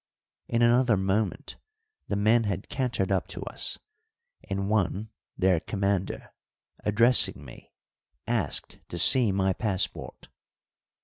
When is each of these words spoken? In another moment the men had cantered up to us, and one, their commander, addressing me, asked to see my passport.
In 0.47 0.63
another 0.63 0.97
moment 0.97 1.57
the 2.07 2.15
men 2.15 2.45
had 2.45 2.69
cantered 2.69 3.11
up 3.11 3.27
to 3.27 3.43
us, 3.43 3.77
and 4.49 4.67
one, 4.67 5.11
their 5.37 5.59
commander, 5.59 6.33
addressing 6.79 7.45
me, 7.45 7.71
asked 8.25 8.79
to 8.89 8.97
see 8.97 9.31
my 9.31 9.53
passport. 9.53 10.29